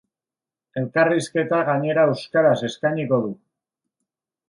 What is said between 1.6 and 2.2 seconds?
gainera